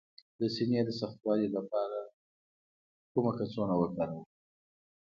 [0.39, 1.99] د سینې د سختوالي لپاره
[3.11, 4.25] کومه کڅوړه وکاروم؟